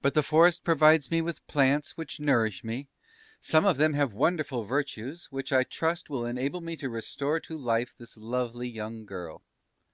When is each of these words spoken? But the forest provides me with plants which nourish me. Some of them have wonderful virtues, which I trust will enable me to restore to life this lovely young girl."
But 0.00 0.14
the 0.14 0.22
forest 0.22 0.64
provides 0.64 1.10
me 1.10 1.20
with 1.20 1.46
plants 1.46 1.94
which 1.94 2.18
nourish 2.18 2.64
me. 2.64 2.88
Some 3.42 3.66
of 3.66 3.76
them 3.76 3.92
have 3.92 4.14
wonderful 4.14 4.64
virtues, 4.64 5.26
which 5.30 5.52
I 5.52 5.64
trust 5.64 6.08
will 6.08 6.24
enable 6.24 6.62
me 6.62 6.76
to 6.78 6.88
restore 6.88 7.40
to 7.40 7.58
life 7.58 7.92
this 7.98 8.16
lovely 8.16 8.70
young 8.70 9.04
girl." 9.04 9.44